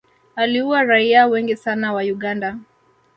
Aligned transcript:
aliua 0.35 0.83
raia 0.83 1.27
wengi 1.27 1.55
sana 1.55 1.93
wa 1.93 2.01
uganda 2.03 2.57